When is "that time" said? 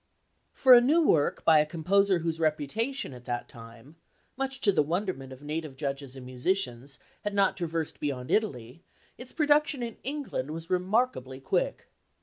3.25-3.97